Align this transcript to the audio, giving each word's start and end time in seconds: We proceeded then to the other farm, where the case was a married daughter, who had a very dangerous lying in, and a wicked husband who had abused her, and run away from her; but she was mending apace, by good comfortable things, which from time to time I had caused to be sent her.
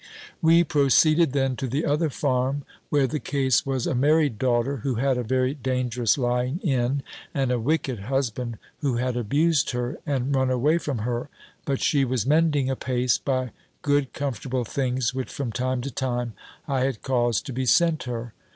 We 0.41 0.63
proceeded 0.63 1.31
then 1.31 1.55
to 1.57 1.67
the 1.67 1.85
other 1.85 2.09
farm, 2.09 2.65
where 2.89 3.05
the 3.05 3.19
case 3.19 3.67
was 3.67 3.85
a 3.85 3.93
married 3.93 4.39
daughter, 4.39 4.77
who 4.77 4.95
had 4.95 5.15
a 5.15 5.21
very 5.21 5.53
dangerous 5.53 6.17
lying 6.17 6.57
in, 6.63 7.03
and 7.35 7.51
a 7.51 7.59
wicked 7.59 7.99
husband 7.99 8.57
who 8.79 8.95
had 8.97 9.15
abused 9.15 9.69
her, 9.73 9.99
and 10.03 10.35
run 10.35 10.49
away 10.49 10.79
from 10.79 10.97
her; 11.05 11.29
but 11.65 11.81
she 11.81 12.03
was 12.03 12.25
mending 12.25 12.67
apace, 12.67 13.19
by 13.19 13.51
good 13.83 14.11
comfortable 14.11 14.65
things, 14.65 15.13
which 15.13 15.29
from 15.31 15.51
time 15.51 15.81
to 15.81 15.91
time 15.91 16.33
I 16.67 16.79
had 16.79 17.03
caused 17.03 17.45
to 17.45 17.53
be 17.53 17.67
sent 17.67 18.05
her. 18.05 18.33